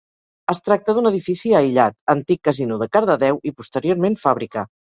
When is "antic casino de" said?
2.15-2.89